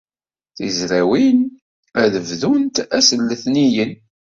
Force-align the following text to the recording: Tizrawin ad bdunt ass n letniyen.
Tizrawin 0.55 1.39
ad 2.01 2.13
bdunt 2.27 2.77
ass 2.97 3.07
n 3.13 3.19
letniyen. 3.29 3.93